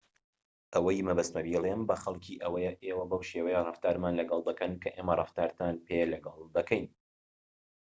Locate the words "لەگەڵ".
4.21-4.39, 6.13-6.39